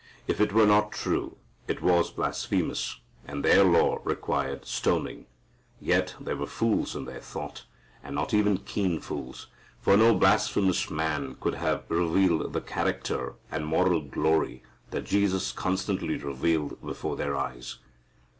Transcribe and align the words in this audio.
If 0.25 0.41
it 0.41 0.51
were 0.51 0.65
not 0.65 0.91
true, 0.91 1.37
it 1.67 1.83
was 1.83 2.09
blasphemous, 2.09 3.01
and 3.27 3.45
their 3.45 3.63
law 3.63 3.99
required 4.03 4.65
stoning. 4.65 5.27
Yet 5.79 6.15
they 6.19 6.33
were 6.33 6.47
fools 6.47 6.95
in 6.95 7.05
their 7.05 7.19
thought, 7.19 7.65
and 8.03 8.15
not 8.15 8.33
even 8.33 8.57
keen 8.57 8.99
fools. 8.99 9.45
For 9.79 9.95
no 9.95 10.15
blasphemous 10.15 10.89
man 10.89 11.35
could 11.39 11.53
have 11.53 11.83
revealed 11.87 12.51
the 12.51 12.61
character 12.61 13.35
and 13.51 13.63
moral 13.67 14.01
glory 14.01 14.63
that 14.89 15.05
Jesus 15.05 15.51
constantly 15.51 16.17
revealed 16.17 16.81
before 16.81 17.15
their 17.15 17.35
eyes. 17.35 17.77